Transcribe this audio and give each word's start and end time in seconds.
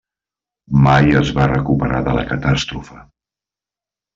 Mai 0.87 1.13
es 1.19 1.29
va 1.39 1.45
recuperar 1.51 2.01
de 2.09 2.15
la 2.21 2.25
catàstrofe. 2.33 2.99